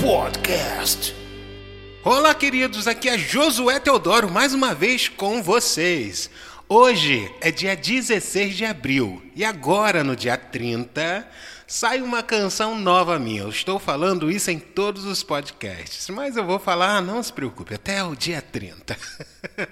[0.00, 1.14] Podcast.
[2.02, 6.30] Olá, queridos, aqui é Josué Teodoro mais uma vez com vocês.
[6.66, 11.28] Hoje é dia 16 de abril e agora, no dia 30,
[11.66, 13.42] sai uma canção nova minha.
[13.42, 17.74] Eu estou falando isso em todos os podcasts, mas eu vou falar, não se preocupe,
[17.74, 18.96] até o dia 30.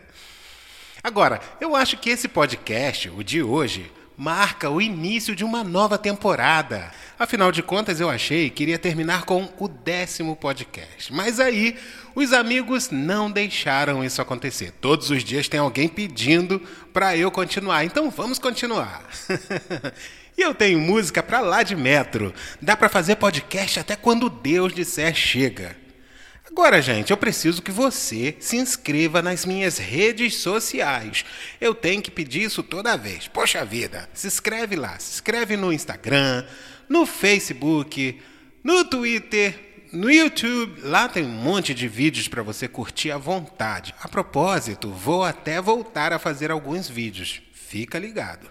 [1.03, 5.97] agora, eu acho que esse podcast, o de hoje, marca o início de uma nova
[5.97, 6.91] temporada.
[7.17, 11.15] Afinal de contas, eu achei que iria terminar com o décimo podcast.
[11.15, 11.77] Mas aí,
[12.17, 14.73] os amigos não deixaram isso acontecer.
[14.81, 16.61] Todos os dias tem alguém pedindo
[16.93, 17.85] para eu continuar.
[17.85, 19.09] Então vamos continuar.
[20.37, 22.35] e eu tenho música para lá de metro.
[22.61, 25.88] Dá para fazer podcast até quando Deus disser chega.
[26.51, 31.25] Agora, gente, eu preciso que você se inscreva nas minhas redes sociais.
[31.61, 33.29] Eu tenho que pedir isso toda vez.
[33.29, 34.99] Poxa vida, se inscreve lá.
[34.99, 36.45] Se inscreve no Instagram,
[36.89, 38.19] no Facebook,
[38.65, 40.81] no Twitter, no YouTube.
[40.83, 43.95] Lá tem um monte de vídeos para você curtir à vontade.
[44.01, 47.43] A propósito, vou até voltar a fazer alguns vídeos.
[47.53, 48.49] Fica ligado.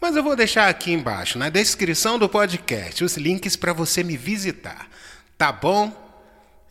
[0.00, 4.16] Mas eu vou deixar aqui embaixo, na descrição do podcast, os links para você me
[4.16, 4.88] visitar.
[5.36, 6.09] Tá bom?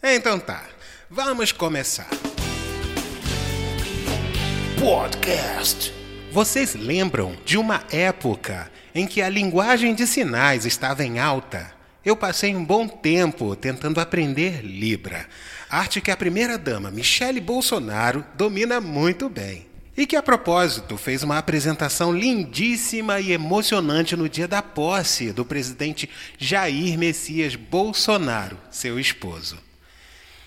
[0.02, 0.64] Então tá,
[1.10, 2.08] vamos começar.
[4.80, 5.94] Podcast.
[6.32, 11.74] Vocês lembram de uma época em que a linguagem de sinais estava em alta?
[12.06, 15.28] Eu passei um bom tempo tentando aprender Libra,
[15.70, 19.68] arte que a primeira-dama Michele Bolsonaro domina muito bem.
[19.98, 25.44] E que, a propósito, fez uma apresentação lindíssima e emocionante no dia da posse do
[25.44, 29.69] presidente Jair Messias Bolsonaro, seu esposo.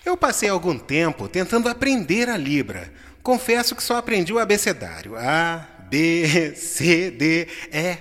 [0.05, 2.91] Eu passei algum tempo tentando aprender a Libra.
[3.21, 5.15] Confesso que só aprendi o abecedário.
[5.15, 7.97] A, B, C, D, E,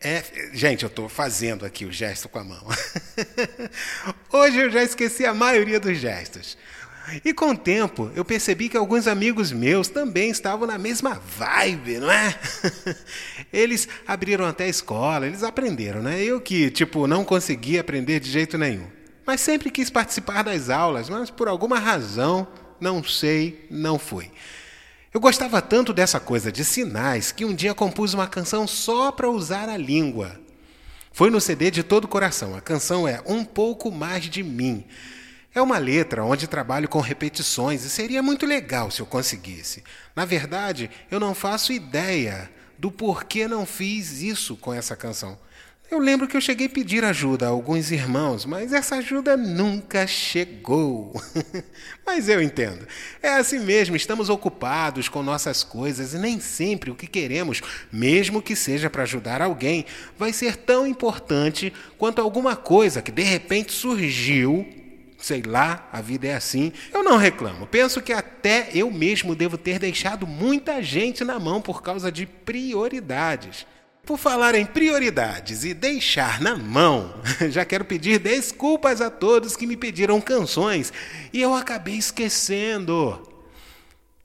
[0.00, 0.50] F.
[0.54, 2.66] Gente, eu estou fazendo aqui o gesto com a mão.
[4.32, 6.56] Hoje eu já esqueci a maioria dos gestos.
[7.22, 11.98] E com o tempo, eu percebi que alguns amigos meus também estavam na mesma vibe,
[11.98, 12.34] não é?
[13.52, 16.22] Eles abriram até a escola, eles aprenderam, né?
[16.22, 21.08] Eu que, tipo, não conseguia aprender de jeito nenhum mas sempre quis participar das aulas,
[21.08, 22.46] mas por alguma razão,
[22.80, 24.30] não sei, não fui.
[25.12, 29.30] Eu gostava tanto dessa coisa de sinais que um dia compus uma canção só para
[29.30, 30.40] usar a língua.
[31.12, 32.56] Foi no CD de todo o coração.
[32.56, 34.84] A canção é Um Pouco Mais de Mim.
[35.54, 39.84] É uma letra onde trabalho com repetições e seria muito legal se eu conseguisse.
[40.16, 45.38] Na verdade, eu não faço ideia do porquê não fiz isso com essa canção.
[45.94, 50.08] Eu lembro que eu cheguei a pedir ajuda a alguns irmãos, mas essa ajuda nunca
[50.08, 51.12] chegou.
[52.04, 52.84] mas eu entendo.
[53.22, 57.62] É assim mesmo, estamos ocupados com nossas coisas e nem sempre o que queremos,
[57.92, 59.86] mesmo que seja para ajudar alguém,
[60.18, 64.66] vai ser tão importante quanto alguma coisa que de repente surgiu.
[65.16, 66.72] Sei lá, a vida é assim.
[66.92, 67.68] Eu não reclamo.
[67.68, 72.26] Penso que até eu mesmo devo ter deixado muita gente na mão por causa de
[72.26, 73.64] prioridades.
[74.04, 77.14] Por falar em prioridades e deixar na mão,
[77.50, 80.92] já quero pedir desculpas a todos que me pediram canções
[81.32, 83.26] e eu acabei esquecendo.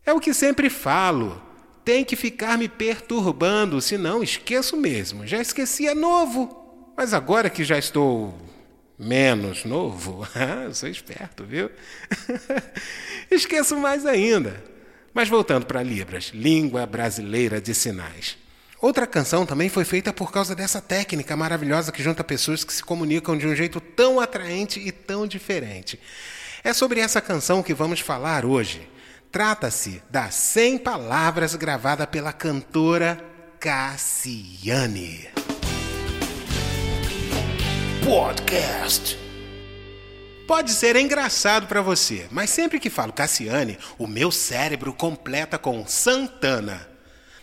[0.06, 1.42] É o que sempre falo.
[1.86, 5.26] Tem que ficar me perturbando, senão esqueço mesmo.
[5.26, 8.38] Já esquecia novo, mas agora que já estou
[8.98, 10.28] menos novo,
[10.74, 11.72] sou esperto, viu?
[13.32, 14.62] Esqueço mais ainda.
[15.14, 18.38] Mas voltando para Libras, língua brasileira de sinais.
[18.82, 22.82] Outra canção também foi feita por causa dessa técnica maravilhosa que junta pessoas que se
[22.82, 26.00] comunicam de um jeito tão atraente e tão diferente.
[26.64, 28.90] É sobre essa canção que vamos falar hoje.
[29.30, 33.22] Trata-se das 100 palavras gravada pela cantora
[33.60, 35.28] Cassiane.
[38.06, 39.20] Podcast.
[40.48, 45.86] Pode ser engraçado para você, mas sempre que falo Cassiane, o meu cérebro completa com
[45.86, 46.99] Santana.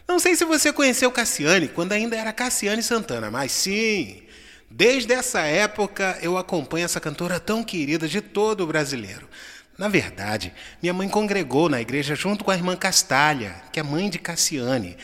[0.08, 4.22] Não sei se você conheceu Cassiane quando ainda era Cassiane Santana, mas sim,
[4.70, 9.28] desde essa época eu acompanho essa cantora tão querida de todo o brasileiro.
[9.76, 14.08] Na verdade, minha mãe congregou na igreja junto com a irmã Castalha, que é mãe
[14.08, 14.96] de Cassiane.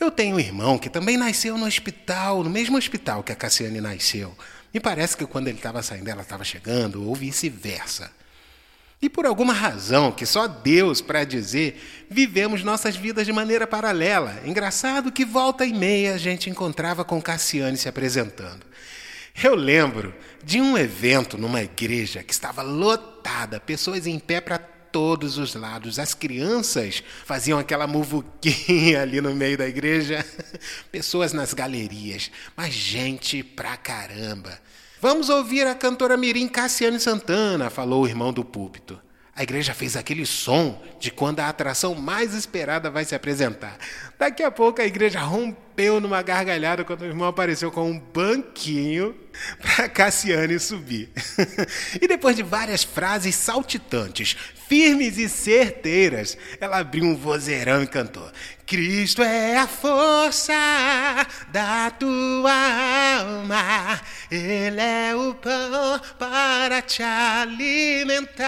[0.00, 3.80] Eu tenho um irmão que também nasceu no hospital, no mesmo hospital que a Cassiane
[3.80, 4.34] nasceu.
[4.72, 8.10] Me parece que quando ele estava saindo, ela estava chegando, ou vice-versa.
[9.02, 14.42] E por alguma razão que só Deus para dizer, vivemos nossas vidas de maneira paralela.
[14.44, 18.66] Engraçado que volta e meia a gente encontrava com Cassiane se apresentando.
[19.42, 20.14] Eu lembro
[20.44, 24.58] de um evento numa igreja que estava lotada, pessoas em pé para
[24.92, 25.98] todos os lados.
[25.98, 30.24] As crianças faziam aquela muvuquinha ali no meio da igreja,
[30.90, 34.58] pessoas nas galerias, mas gente pra caramba.
[35.00, 39.00] Vamos ouvir a cantora Mirim Cassiane Santana, falou o irmão do púlpito.
[39.34, 43.78] A igreja fez aquele som de quando a atração mais esperada vai se apresentar.
[44.18, 45.69] Daqui a pouco a igreja rompeu
[46.00, 49.14] numa gargalhada quando o irmão apareceu com um banquinho
[49.60, 51.10] para Cassiane subir.
[52.00, 54.36] e depois de várias frases saltitantes,
[54.68, 58.30] firmes e certeiras, ela abriu um vozeirão e cantou:
[58.70, 60.52] Cristo é a força
[61.48, 62.52] da tua
[63.18, 64.00] alma,
[64.30, 68.38] Ele é o pão para te alimentar,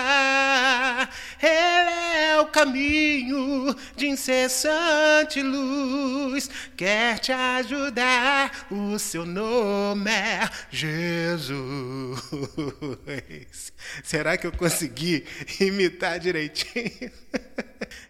[1.43, 1.90] Ele
[2.31, 12.20] é o caminho de incessante luz, quer te ajudar, o seu nome é Jesus.
[14.02, 15.24] Será que eu consegui
[15.60, 17.12] imitar direitinho?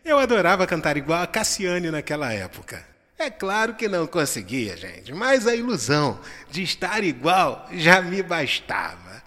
[0.03, 2.83] Eu adorava cantar igual a Cassiane naquela época.
[3.19, 6.19] É claro que não conseguia, gente, mas a ilusão
[6.51, 9.23] de estar igual já me bastava.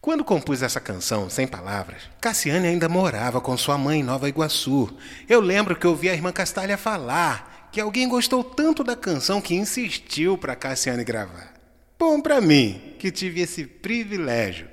[0.00, 4.92] Quando compus essa canção, sem palavras, Cassiane ainda morava com sua mãe em Nova Iguaçu.
[5.28, 9.54] Eu lembro que ouvi a irmã Castalha falar que alguém gostou tanto da canção que
[9.54, 11.54] insistiu para Cassiane gravar.
[11.98, 14.68] Bom para mim, que tive esse privilégio.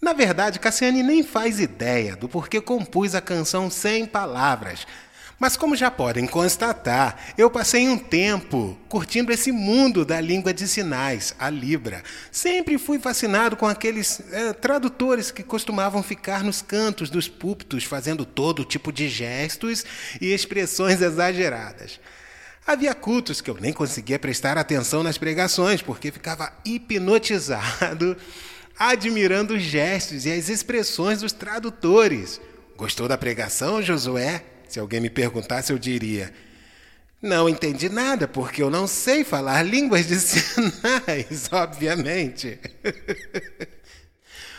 [0.00, 4.86] Na verdade, Cassiane nem faz ideia do porquê compus a canção sem palavras.
[5.38, 10.66] Mas, como já podem constatar, eu passei um tempo curtindo esse mundo da língua de
[10.66, 12.02] sinais, a Libra.
[12.32, 18.24] Sempre fui fascinado com aqueles é, tradutores que costumavam ficar nos cantos dos púlpitos fazendo
[18.24, 19.84] todo tipo de gestos
[20.22, 22.00] e expressões exageradas.
[22.66, 28.16] Havia cultos que eu nem conseguia prestar atenção nas pregações, porque ficava hipnotizado
[28.78, 32.40] admirando os gestos e as expressões dos tradutores.
[32.76, 34.42] Gostou da pregação, Josué?
[34.68, 36.32] Se alguém me perguntasse, eu diria:
[37.20, 42.58] Não entendi nada, porque eu não sei falar línguas de sinais, obviamente.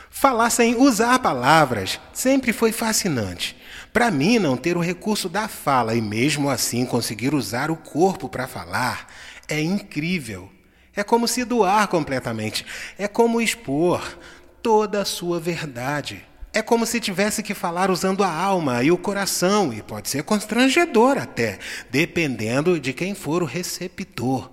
[0.10, 3.56] Falar sem usar palavras sempre foi fascinante.
[3.94, 8.28] Para mim, não ter o recurso da fala e mesmo assim conseguir usar o corpo
[8.28, 9.14] para falar
[9.48, 10.52] é incrível.
[10.96, 12.66] É como se doar completamente.
[12.98, 14.18] É como expor
[14.64, 16.27] toda a sua verdade.
[16.58, 20.24] É como se tivesse que falar usando a alma e o coração, e pode ser
[20.24, 21.60] constrangedor até,
[21.92, 24.50] dependendo de quem for o receptor.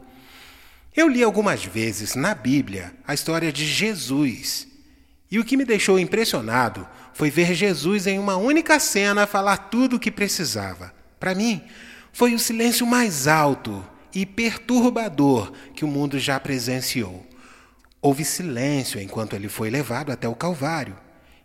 [0.95, 4.69] Eu li algumas vezes na Bíblia a história de Jesus,
[5.31, 9.97] e o que me deixou impressionado foi ver Jesus em uma única cena falar tudo
[9.97, 10.93] o que precisava.
[11.19, 11.63] Para mim,
[12.13, 13.83] foi o silêncio mais alto
[14.15, 17.27] e perturbador que o mundo já presenciou.
[18.03, 21.03] Houve silêncio enquanto ele foi levado até o Calvário.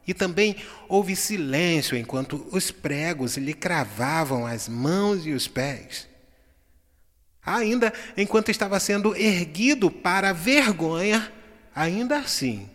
[0.09, 0.55] E também
[0.87, 6.07] houve silêncio enquanto os pregos lhe cravavam as mãos e os pés.
[7.45, 11.31] Ainda enquanto estava sendo erguido para a vergonha,
[11.75, 12.67] ainda assim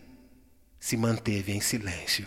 [0.79, 2.25] se manteve em silêncio.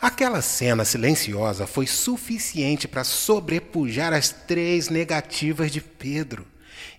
[0.00, 6.44] Aquela cena silenciosa foi suficiente para sobrepujar as três negativas de Pedro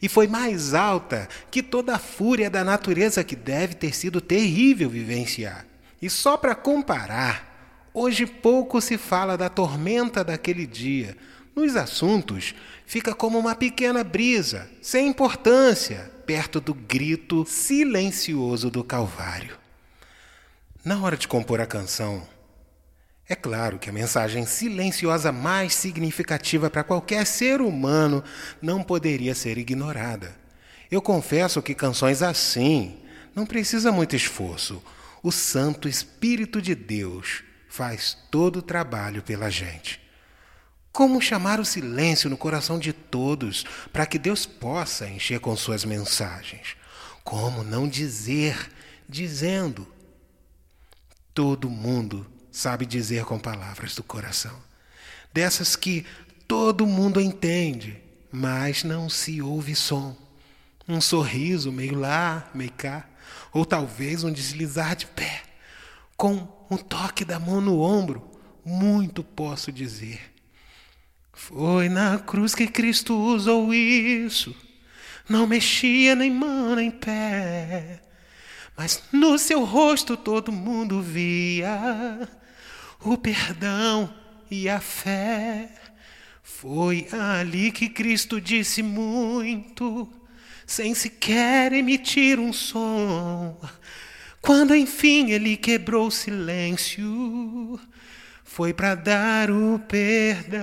[0.01, 4.89] e foi mais alta que toda a fúria da natureza que deve ter sido terrível
[4.89, 5.70] vivenciar.
[6.01, 11.15] E só para comparar, hoje pouco se fala da tormenta daquele dia.
[11.55, 12.55] Nos assuntos,
[12.85, 19.57] fica como uma pequena brisa, sem importância, perto do grito silencioso do Calvário.
[20.83, 22.25] Na hora de compor a canção,
[23.29, 28.23] é claro que a mensagem silenciosa mais significativa para qualquer ser humano
[28.61, 30.35] não poderia ser ignorada.
[30.89, 32.97] Eu confesso que canções assim
[33.35, 34.81] não precisa muito esforço.
[35.23, 40.01] O Santo Espírito de Deus faz todo o trabalho pela gente.
[40.91, 43.63] Como chamar o silêncio no coração de todos
[43.93, 46.75] para que Deus possa encher com suas mensagens?
[47.23, 48.69] Como não dizer,
[49.07, 49.87] dizendo:
[51.33, 54.59] Todo mundo sabe dizer com palavras do coração.
[55.31, 56.05] Dessas que
[56.47, 58.01] todo mundo entende,
[58.31, 60.17] mas não se ouve som.
[60.87, 63.07] Um sorriso meio lá, meio cá,
[63.53, 65.43] ou talvez um deslizar de pé,
[66.15, 68.29] com um toque da mão no ombro,
[68.63, 70.19] muito posso dizer.
[71.33, 74.55] Foi na cruz que Cristo usou isso,
[75.27, 78.01] não mexia nem mão nem pé,
[78.77, 82.27] mas no seu rosto todo mundo via
[82.99, 84.13] o perdão
[84.49, 85.69] e a fé.
[86.43, 90.07] Foi ali que Cristo disse muito,
[90.65, 93.59] sem sequer emitir um som.
[94.41, 97.79] Quando enfim ele quebrou o silêncio,
[98.43, 100.61] foi para dar o perdão.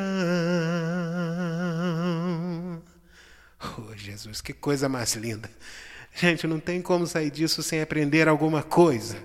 [3.78, 5.50] Oh, Jesus, que coisa mais linda!
[6.14, 9.16] Gente, não tem como sair disso sem aprender alguma coisa.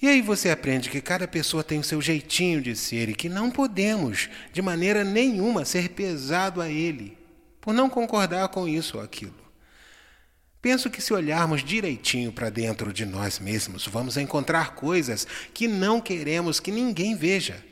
[0.00, 3.28] E aí você aprende que cada pessoa tem o seu jeitinho de ser e que
[3.28, 7.18] não podemos, de maneira nenhuma, ser pesado a ele,
[7.60, 9.49] por não concordar com isso ou aquilo.
[10.62, 16.00] Penso que se olharmos direitinho para dentro de nós mesmos, vamos encontrar coisas que não
[16.00, 17.64] queremos que ninguém veja.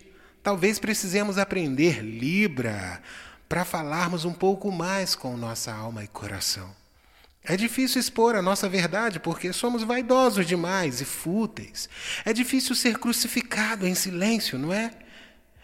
[0.42, 3.02] Talvez precisemos aprender Libra
[3.46, 6.74] para falarmos um pouco mais com nossa alma e coração.
[7.44, 11.88] É difícil expor a nossa verdade porque somos vaidosos demais e fúteis.
[12.24, 14.90] É difícil ser crucificado em silêncio, não é?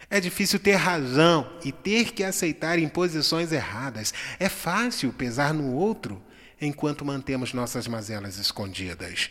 [0.08, 4.12] É difícil ter razão e ter que aceitar imposições erradas.
[4.38, 6.22] É fácil pesar no outro
[6.60, 9.30] enquanto mantemos nossas mazelas escondidas.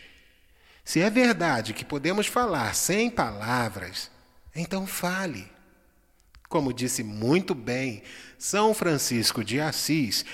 [0.84, 4.10] Se é verdade que podemos falar sem palavras,
[4.54, 5.50] então fale.
[6.48, 8.02] Como disse muito bem
[8.38, 10.24] São Francisco de Assis,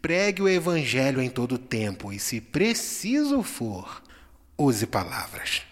[0.00, 4.02] pregue o Evangelho em todo tempo e, se preciso for,
[4.56, 5.62] use palavras.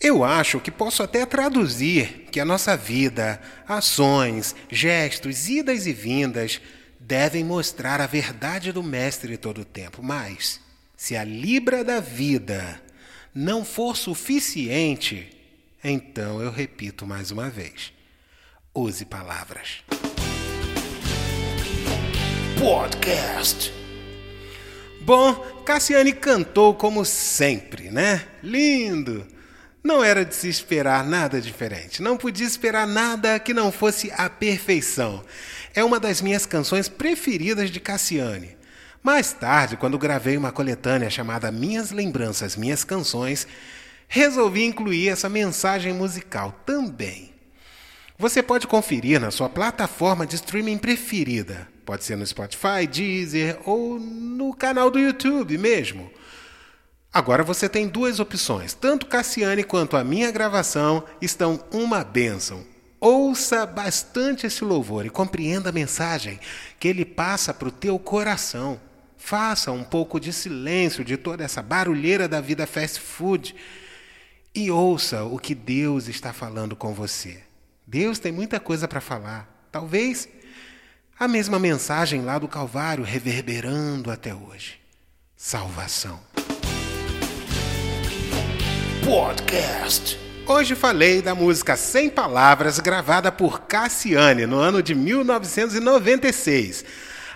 [0.00, 6.60] Eu acho que posso até traduzir que a nossa vida, ações, gestos, idas e vindas
[7.12, 10.02] devem mostrar a verdade do Mestre todo o tempo.
[10.02, 10.58] Mas,
[10.96, 12.80] se a libra da vida
[13.34, 15.30] não for suficiente,
[15.84, 17.92] então eu repito mais uma vez:
[18.74, 19.84] use palavras.
[22.58, 23.70] Podcast.
[25.02, 25.34] Bom,
[25.66, 28.26] Cassiane cantou como sempre, né?
[28.42, 29.26] Lindo!
[29.82, 32.02] Não era de se esperar nada diferente.
[32.02, 35.24] Não podia esperar nada que não fosse a perfeição.
[35.74, 38.56] É uma das minhas canções preferidas de Cassiane.
[39.02, 43.48] Mais tarde, quando gravei uma coletânea chamada Minhas Lembranças, Minhas Canções,
[44.06, 47.32] resolvi incluir essa mensagem musical também.
[48.16, 51.66] Você pode conferir na sua plataforma de streaming preferida.
[51.84, 56.08] Pode ser no Spotify, Deezer ou no canal do YouTube mesmo.
[57.12, 58.72] Agora você tem duas opções.
[58.72, 62.64] Tanto Cassiane quanto a minha gravação estão uma bênção.
[62.98, 66.40] Ouça bastante esse louvor e compreenda a mensagem
[66.78, 68.80] que ele passa para o teu coração.
[69.18, 73.54] Faça um pouco de silêncio de toda essa barulheira da vida fast food
[74.54, 77.42] e ouça o que Deus está falando com você.
[77.86, 79.66] Deus tem muita coisa para falar.
[79.70, 80.28] Talvez
[81.18, 84.80] a mesma mensagem lá do Calvário reverberando até hoje.
[85.36, 86.20] Salvação.
[89.04, 90.18] Podcast.
[90.46, 96.84] Hoje falei da música Sem Palavras, gravada por Cassiane no ano de 1996.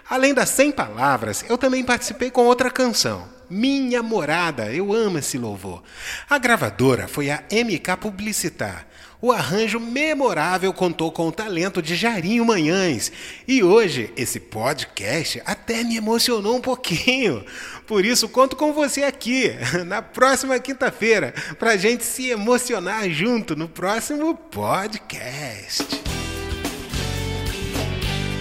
[0.09, 4.73] Além das 100 palavras, eu também participei com outra canção, Minha Morada.
[4.73, 5.83] Eu amo esse louvor.
[6.31, 8.87] A gravadora foi a MK Publicitar.
[9.21, 13.11] O arranjo memorável contou com o talento de Jarinho Manhães.
[13.49, 17.45] E hoje, esse podcast até me emocionou um pouquinho.
[17.87, 19.53] Por isso, conto com você aqui,
[19.87, 25.85] na próxima quinta-feira, para gente se emocionar junto no próximo podcast.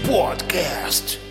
[0.05, 1.24] Podcast.